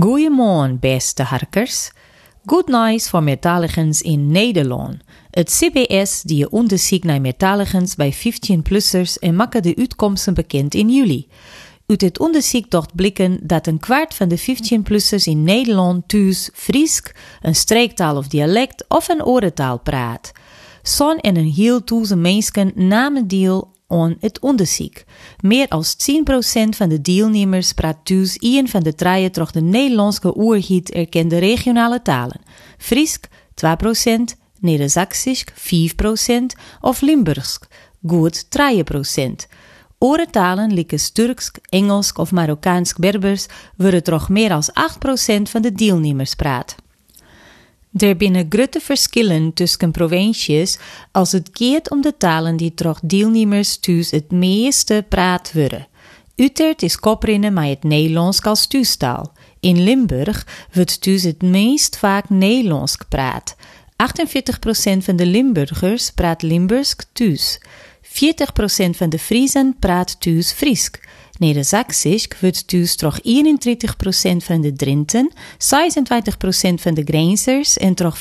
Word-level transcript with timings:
Goeiemorgen, 0.00 0.78
beste 0.78 1.22
harkers. 1.22 1.90
Good 2.46 2.68
night 2.68 3.08
voor 3.08 3.22
meertaligens 3.22 4.02
in 4.02 4.26
Nederland. 4.26 4.96
Het 5.30 5.50
CBS 5.50 6.22
die 6.22 6.50
onderzoek 6.50 7.04
naar 7.04 7.20
meertaligens 7.20 7.94
bij 7.94 8.14
15-plussers 8.14 9.18
en 9.20 9.36
maken 9.36 9.62
de 9.62 9.76
uitkomsten 9.76 10.34
bekend 10.34 10.74
in 10.74 10.90
juli. 10.90 11.28
Uit 11.86 12.00
het 12.00 12.18
onderzoek 12.18 12.70
docht 12.70 12.94
blikken 12.94 13.38
dat 13.42 13.66
een 13.66 13.78
kwart 13.78 14.14
van 14.14 14.28
de 14.28 14.40
15-plussers 14.40 15.24
in 15.24 15.42
Nederland 15.42 16.08
thuis 16.08 16.50
Friesk, 16.54 17.14
een 17.40 17.54
streektaal 17.54 18.16
of 18.16 18.28
dialect 18.28 18.84
of 18.88 19.08
een 19.08 19.24
orentaal 19.24 19.78
praat. 19.78 20.32
Zo'n 20.82 21.18
en 21.18 21.36
een 21.36 21.52
heel 21.52 21.84
toeze 21.84 22.16
mensen 22.16 22.72
namen 22.74 23.28
deel 23.28 23.73
aan 23.88 24.16
het 24.20 24.40
onderzoek. 24.40 25.02
Meer 25.40 25.66
dan 25.68 25.84
10% 25.84 26.68
van 26.76 26.88
de 26.88 27.00
deelnemers 27.00 27.72
praat 27.72 27.98
thuis 28.02 28.36
een 28.40 28.68
van 28.68 28.82
de 28.82 28.94
draaien 28.94 29.32
toch 29.32 29.50
de 29.50 29.60
Nederlandse 29.60 30.38
oerhiet 30.38 30.90
erkende 30.90 31.38
regionale 31.38 32.02
talen. 32.02 32.40
Friesk 32.78 33.28
2%, 33.54 34.38
Neder-Saxisch 34.60 35.44
4% 35.54 36.58
of 36.80 37.00
Limburgs 37.00 37.58
goed 38.06 38.44
3%. 38.44 39.48
Oorentalen, 39.98 40.72
lieke 40.72 41.12
Turks, 41.12 41.50
Engels 41.68 42.12
of 42.12 42.32
Marokkaans 42.32 42.94
Berbers, 42.94 43.46
worden 43.76 44.02
toch 44.02 44.28
meer 44.28 44.48
dan 44.48 44.62
8% 45.38 45.42
van 45.42 45.62
de 45.62 45.72
deelnemers 45.72 46.34
praat. 46.34 46.74
Er 47.96 48.16
binnen 48.16 48.46
grote 48.48 48.80
verschillen 48.80 49.52
tussen 49.52 49.90
provincies 49.90 50.78
als 51.12 51.32
het 51.32 51.50
gaat 51.52 51.90
om 51.90 52.02
de 52.02 52.16
talen 52.16 52.56
die 52.56 52.74
toch 52.74 53.00
deelnemers 53.02 53.76
thuis 53.76 54.10
het 54.10 54.30
meeste 54.30 55.04
praat 55.08 55.52
worden. 55.52 55.86
Utrecht 56.36 56.82
is 56.82 56.98
koprinnen 56.98 57.52
met 57.52 57.68
het 57.68 57.82
Nederlands 57.82 58.42
als 58.42 58.66
thuistaal. 58.66 59.32
In 59.60 59.82
Limburg 59.82 60.46
wordt 60.72 61.00
thuis 61.00 61.22
het 61.22 61.42
meest 61.42 61.96
vaak 61.96 62.28
Nederlands 62.28 62.96
gepraat. 62.96 63.56
48% 63.56 64.98
van 64.98 65.16
de 65.16 65.26
Limburgers 65.26 66.10
praat 66.10 66.42
Limburgs 66.42 66.96
thuis. 67.12 67.60
40% 68.02 68.90
van 68.90 69.08
de 69.08 69.18
Friesen 69.18 69.76
praat 69.78 70.20
thuis 70.20 70.52
Friesk. 70.52 71.08
Neder-Saxisch 71.38 72.28
wordt 72.40 72.68
thuis 72.68 72.96
toch 72.96 73.20
31% 73.20 74.36
van 74.36 74.60
de 74.60 74.72
Drinten, 74.72 75.32
26% 75.32 75.36
van 76.74 76.94
de 76.94 77.02
Grenzers 77.04 77.76
en 77.76 77.94
toch 77.94 78.18
24% 78.18 78.20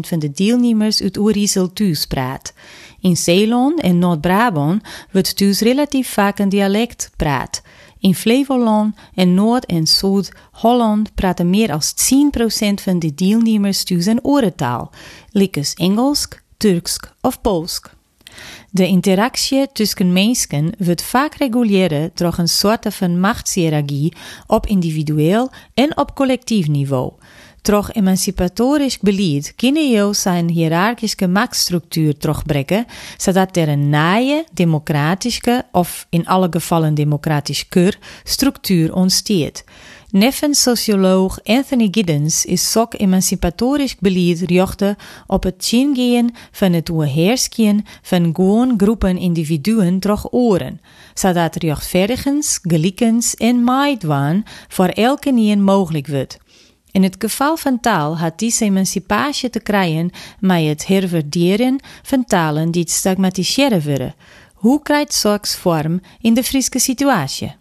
van 0.00 0.18
de 0.18 0.30
deelnemers 0.30 1.02
uit 1.02 1.16
Oerisel 1.16 1.72
thuis 1.72 2.06
praat. 2.06 2.52
In 3.00 3.16
Zeeland 3.16 3.80
en 3.80 3.98
Noord-Brabant 3.98 4.82
wordt 5.12 5.36
thuis 5.36 5.60
relatief 5.60 6.08
vaak 6.08 6.38
een 6.38 6.48
dialect 6.48 7.10
praat. 7.16 7.62
In 8.00 8.14
Flevoland 8.14 8.96
en 9.14 9.34
Noord- 9.34 9.66
en 9.66 9.86
Zuid-Holland 9.86 11.14
praten 11.14 11.50
meer 11.50 11.68
dan 11.68 11.80
10% 11.80 12.80
van 12.82 12.98
de 12.98 13.14
deelnemers 13.14 13.84
thuis 13.84 14.06
een 14.06 14.24
orentaal, 14.24 14.90
likkes 15.30 15.74
Engels, 15.74 16.28
Turks 16.56 16.98
of 17.20 17.40
Pools. 17.40 17.80
De 18.70 18.86
interactie 18.86 19.66
tussen 19.72 20.12
mensen 20.12 20.72
wordt 20.78 21.02
vaak 21.02 21.34
reguleren 21.34 22.10
door 22.14 22.34
een 22.36 22.48
soort 22.48 22.94
van 22.94 23.20
machtshierarchie 23.20 24.12
op 24.46 24.66
individueel 24.66 25.50
en 25.74 25.96
op 25.96 26.14
collectief 26.14 26.68
niveau. 26.68 27.12
Door 27.62 27.88
emancipatorisch 27.92 28.98
beleid 28.98 29.52
kunnen 29.56 29.90
je 29.90 30.08
zijn 30.12 30.48
hiërarchische 30.48 31.26
machtsstructuur 31.28 32.16
terugbrengen, 32.16 32.86
zodat 33.16 33.56
er 33.56 33.68
een 33.68 33.88
naaie, 33.88 34.44
democratische 34.52 35.64
of 35.72 36.06
in 36.10 36.26
alle 36.26 36.46
gevallen 36.50 36.94
democratisch 36.94 37.68
keur 37.68 37.98
structuur 38.24 38.94
ontstaat. 38.94 39.64
Neffen 40.10 40.54
socioloog 40.54 41.38
Anthony 41.44 41.88
Giddens 41.90 42.44
is 42.44 42.70
sok 42.70 42.94
emancipatorisch 42.94 43.96
beleid 43.96 44.40
richten 44.40 44.96
op 45.26 45.42
het 45.42 45.54
chingeen 45.58 46.34
van 46.50 46.72
het 46.72 46.88
heerskien 46.88 47.86
van 48.02 48.34
gewoon 48.34 48.74
groepen 48.76 49.18
individuen 49.18 50.00
door 50.00 50.28
oren, 50.30 50.80
zodat 51.14 51.56
rechtvaardigens, 51.56 52.58
gelijkens 52.62 53.34
en 53.34 53.62
maidwaan 53.62 54.42
voor 54.68 54.88
elke 54.88 55.30
nien 55.30 55.62
mogelijk 55.62 56.06
wordt. 56.06 56.38
In 56.90 57.02
het 57.02 57.16
geval 57.18 57.56
van 57.56 57.80
taal 57.80 58.18
had 58.18 58.38
deze 58.38 58.64
emancipatie 58.64 59.50
te 59.50 59.60
krijgen 59.60 60.10
met 60.40 60.64
het 60.64 60.86
herverderen 60.86 61.80
van 62.02 62.24
talen 62.24 62.70
die 62.70 62.88
stigmatiseren 62.88 63.82
worden. 63.84 64.14
Hoe 64.54 64.82
krijgt 64.82 65.14
zoiets 65.14 65.56
vorm 65.56 66.00
in 66.20 66.34
de 66.34 66.42
Friese 66.42 66.78
situatie? 66.78 67.56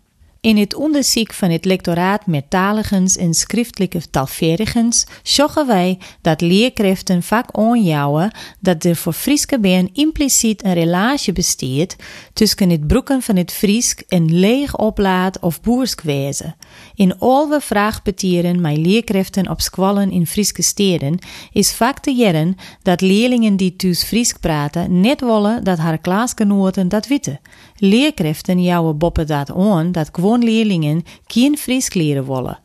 In 0.47 0.57
het 0.57 0.75
onderzoek 0.75 1.33
van 1.33 1.49
het 1.49 1.65
lectoraat 1.65 2.25
Meertaligens 2.25 3.17
en 3.17 3.33
Schriftelijke 3.33 4.09
Taalvaardigens 4.09 5.05
zochten 5.23 5.67
wij 5.67 5.99
dat 6.21 6.41
leerkrachten 6.41 7.23
vaak 7.23 7.49
aanjouwen 7.51 8.31
dat 8.59 8.83
er 8.83 8.95
voor 8.95 9.13
Frieske 9.13 9.59
been 9.59 9.89
impliciet 9.93 10.63
een 10.63 10.73
relatie 10.73 11.33
bestaat 11.33 11.95
tussen 12.33 12.69
het 12.69 12.87
broeken 12.87 13.21
van 13.21 13.35
het 13.35 13.51
Friesk 13.51 14.01
en 14.07 14.39
leeg 14.39 14.77
oplaad 14.77 15.39
of 15.39 15.61
boerskwezen. 15.61 16.55
In 16.95 17.19
alle 17.19 17.61
vraagbetieren 17.61 18.61
met 18.61 18.77
leerkrachten 18.77 19.49
op 19.49 19.61
squallen 19.61 20.11
in 20.11 20.27
Frieske 20.27 20.61
steden 20.61 21.19
is 21.51 21.73
vaak 21.73 21.99
te 21.99 22.11
jaren 22.11 22.55
dat 22.81 23.01
leerlingen 23.01 23.57
die 23.57 23.75
thuis 23.75 24.03
Friesk 24.03 24.39
praten 24.39 24.99
net 24.99 25.21
willen 25.21 25.63
dat 25.63 25.77
haar 25.77 25.97
klasgenoten 25.97 26.89
dat 26.89 27.07
weten. 27.07 27.39
Leerkrachten 27.77 28.61
jouwen 28.61 28.97
boppen 28.97 29.27
dat 29.27 29.51
aan 29.51 29.91
dat 29.91 30.09
gewoon 30.11 30.35
leerlingen 30.43 31.03
geen 31.25 31.57
Fries 31.57 31.93
leren 31.93 32.27
willen. 32.27 32.59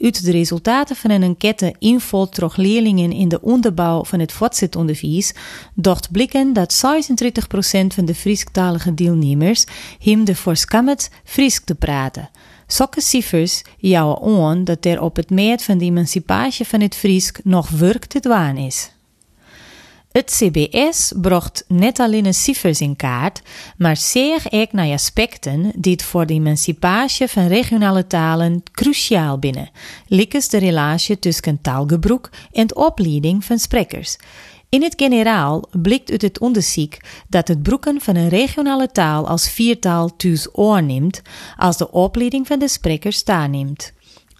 Uit 0.00 0.24
de 0.24 0.30
resultaten 0.30 0.96
van 0.96 1.10
een 1.10 1.22
enquête 1.22 1.74
invult 1.78 2.34
trog 2.34 2.56
leerlingen 2.56 3.12
in 3.12 3.28
de 3.28 3.40
onderbouw 3.40 4.04
van 4.04 4.18
het 4.20 4.32
voortzetonderwijs 4.32 5.32
docht 5.74 6.10
blikken 6.10 6.52
dat 6.52 6.74
36% 6.74 7.86
van 7.86 8.04
de 8.04 8.14
Frieskalige 8.14 8.94
deelnemers 8.94 9.64
hem 9.98 10.24
de 10.24 10.34
voorskammet 10.34 11.10
Fries 11.24 11.60
te 11.64 11.74
praten. 11.74 12.30
Sokke 12.66 13.00
cijfers 13.00 13.62
jouwen 13.78 14.44
aan 14.44 14.64
dat 14.64 14.84
er 14.84 15.02
op 15.02 15.16
het 15.16 15.30
meet 15.30 15.62
van 15.62 15.78
de 15.78 15.84
emancipatie 15.84 16.66
van 16.66 16.80
het 16.80 16.94
Friesk 16.94 17.40
nog 17.44 17.68
werk 17.68 18.04
te 18.04 18.20
doen 18.20 18.56
is. 18.56 18.90
Het 20.18 20.30
CBS 20.30 21.12
bracht 21.20 21.64
net 21.68 21.98
alleen 21.98 22.22
de 22.22 22.32
cijfers 22.32 22.80
in 22.80 22.96
kaart, 22.96 23.42
maar 23.76 23.96
zeer 23.96 24.42
ook 24.50 24.72
naar 24.72 24.92
aspecten 24.92 25.72
die 25.76 25.92
het 25.92 26.02
voor 26.02 26.26
de 26.26 26.34
emancipatie 26.34 27.26
van 27.26 27.46
regionale 27.46 28.06
talen 28.06 28.62
cruciaal 28.72 29.38
binnen, 29.38 29.70
likkes 30.06 30.48
de 30.48 30.58
relatie 30.58 31.18
tussen 31.18 31.60
taalgebruik 31.60 32.30
en 32.52 32.66
de 32.66 32.74
opleiding 32.74 33.44
van 33.44 33.58
sprekers. 33.58 34.16
In 34.68 34.82
het 34.82 34.94
generaal 34.96 35.68
blikt 35.70 36.10
uit 36.10 36.22
het 36.22 36.38
onderzoek 36.38 36.94
dat 37.28 37.48
het 37.48 37.62
broeken 37.62 38.00
van 38.00 38.16
een 38.16 38.28
regionale 38.28 38.90
taal 38.92 39.28
als 39.28 39.50
viertaal 39.50 40.16
thuis 40.16 40.48
oorneemt 40.52 41.22
als 41.56 41.76
de 41.76 41.90
opleiding 41.90 42.46
van 42.46 42.58
de 42.58 42.68
sprekers 42.68 43.24
neemt. 43.24 43.92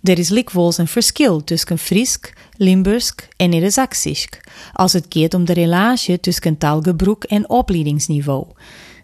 Er 0.02 0.18
is 0.18 0.28
likwijls 0.28 0.78
een 0.78 0.88
verschil 0.88 1.44
tussen 1.44 1.78
Friesk, 1.78 2.32
Limburgs 2.56 3.14
en 3.36 3.50
Neder-Saxisch, 3.50 4.28
als 4.72 4.92
het 4.92 5.06
gaat 5.08 5.34
om 5.34 5.44
de 5.44 5.52
relatie 5.52 6.20
tussen 6.20 6.58
taalgebruik 6.58 7.24
en 7.24 7.50
opleidingsniveau. 7.50 8.46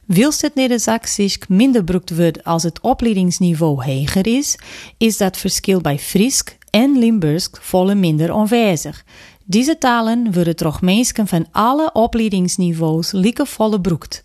Wilst 0.04 0.40
het 0.40 0.54
Neder-Saxisch 0.54 1.38
minder 1.48 1.84
broekt 1.84 2.16
wordt 2.16 2.44
als 2.44 2.62
het 2.62 2.80
opleidingsniveau 2.80 3.92
hoger 3.92 4.26
is, 4.26 4.58
is 4.98 5.16
dat 5.16 5.36
verschil 5.36 5.80
bij 5.80 5.98
Friesk 5.98 6.56
en 6.70 6.98
Limburgs 6.98 7.48
volle 7.52 7.94
minder 7.94 8.32
aanwezig. 8.32 9.04
Deze 9.44 9.78
talen 9.78 10.32
worden 10.32 10.56
toch 10.56 10.80
mensen 10.80 11.26
van 11.26 11.46
alle 11.52 11.90
opleidingsniveaus 11.92 13.12
volle 13.34 13.80
broekt. 13.80 14.20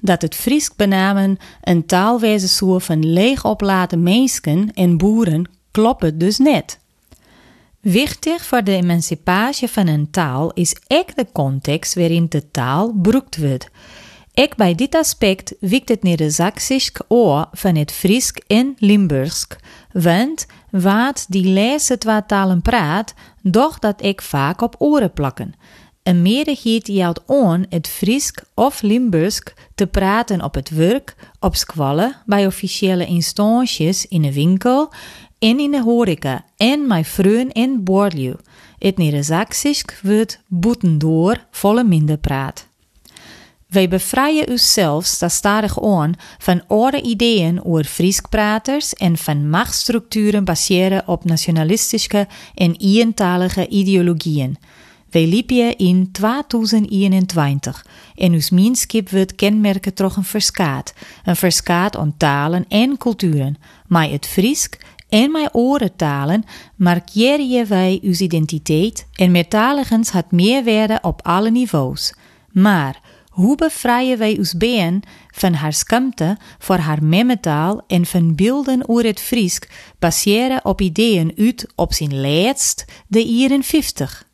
Dat 0.00 0.22
het 0.22 0.34
Friesk 0.34 0.76
benamen 0.76 1.38
een 1.62 1.86
taalwijze 1.86 2.48
soort 2.48 2.84
van 2.84 3.12
leeg 3.12 3.44
oplaten 3.44 4.02
mensen 4.02 4.72
en 4.74 4.96
boeren 4.96 5.55
klopt 5.76 6.20
dus 6.20 6.38
net. 6.38 6.78
Wichtig 7.80 8.44
voor 8.44 8.64
de 8.64 8.72
emancipatie 8.72 9.68
van 9.68 9.86
een 9.86 10.10
taal 10.10 10.52
is 10.52 10.76
ook 10.88 11.16
de 11.16 11.26
context 11.32 11.94
waarin 11.94 12.26
de 12.28 12.50
taal 12.50 12.92
broekt 13.02 13.36
wordt. 13.36 13.68
Ook 14.34 14.56
bij 14.56 14.74
dit 14.74 14.94
aspect 14.94 15.54
wikt 15.60 15.88
het 15.88 16.02
Neder-Saxisch 16.02 16.92
oor 17.08 17.48
van 17.52 17.74
het 17.74 17.92
Friesk 17.92 18.38
en 18.46 18.74
Limburgs, 18.78 19.46
want 19.92 20.46
wat 20.70 21.26
die 21.28 21.44
lezen 21.44 21.98
twee 21.98 22.26
talen 22.26 22.62
praat, 22.62 23.14
doch 23.42 23.78
dat 23.78 24.02
ik 24.02 24.22
vaak 24.22 24.60
op 24.60 24.74
oren 24.78 25.12
plakken. 25.12 25.54
Een 26.02 26.22
meerderheid 26.22 26.86
jouwt 26.86 27.22
aan 27.26 27.66
het 27.68 27.88
Friesk 27.88 28.42
of 28.54 28.82
Limburgs 28.82 29.42
te 29.74 29.86
praten 29.86 30.42
op 30.42 30.54
het 30.54 30.70
werk, 30.70 31.16
op 31.40 31.56
squallen, 31.56 32.16
bij 32.26 32.46
officiële 32.46 33.06
instanties 33.06 34.06
in 34.06 34.24
een 34.24 34.32
winkel 34.32 34.92
en 35.38 35.58
in 35.58 35.70
de 35.70 35.82
horeca 35.82 36.44
en 36.56 36.86
mijn 36.86 37.04
vriend 37.04 37.52
en 37.52 37.84
borliu. 37.84 38.34
Het 38.78 38.96
Neder-Saxisch 38.96 39.84
wordt 40.02 40.40
boetendoor 40.46 41.46
volle 41.50 41.84
minder 41.84 42.18
praat. 42.18 42.68
Wij 43.66 43.88
bevrijden 43.88 44.48
onszelf 44.48 45.04
stadig 45.26 45.82
aan 45.82 46.14
van 46.38 46.66
oude 46.66 47.02
ideeën 47.02 47.64
over 47.64 47.84
Friesk-praters 47.84 48.94
en 48.94 49.16
van 49.16 49.48
machtsstructuren 49.48 50.44
baseren 50.44 51.08
op 51.08 51.24
nationalistische 51.24 52.26
en 52.54 52.82
ientalige 52.82 53.68
ideologieën. 53.68 54.56
Wij 55.10 55.26
liepen 55.26 55.76
in 55.76 56.12
2021 56.12 57.86
en 58.14 58.32
ons 58.32 58.50
minskip 58.50 59.10
wordt 59.10 59.34
kenmerken 59.34 59.94
toch 59.94 60.16
een 60.16 60.24
verskaat. 60.24 60.94
Een 61.24 61.36
verskaat 61.36 61.96
aan 61.96 62.14
talen 62.16 62.64
en 62.68 62.98
culturen. 62.98 63.56
Maar 63.86 64.10
het 64.10 64.26
Friesk 64.26 64.78
en 65.08 65.30
mijn 65.30 65.54
orentalen 65.54 66.44
markeren 66.76 67.68
wij 67.68 67.98
uw 68.02 68.14
identiteit 68.18 69.06
en 69.12 69.30
meertaligens 69.30 70.10
had 70.10 70.30
meerwaarde 70.30 70.98
op 71.02 71.26
alle 71.26 71.50
niveaus. 71.50 72.14
Maar 72.52 73.00
hoe 73.28 73.56
bevrijden 73.56 74.18
wij 74.18 74.38
ons 74.38 74.56
been 74.56 75.02
van 75.30 75.52
haar 75.52 75.72
skamte 75.72 76.36
voor 76.58 76.76
haar 76.76 77.02
memmetaal 77.02 77.84
en 77.86 78.06
van 78.06 78.34
beelden 78.34 78.88
over 78.88 79.04
het 79.04 79.20
Friesk 79.20 79.68
baseren 79.98 80.64
op 80.64 80.80
ideeën 80.80 81.32
uit 81.36 81.72
op 81.74 81.92
zijn 81.92 82.20
laatst 82.20 82.84
de 83.06 83.58
50? 83.62 84.25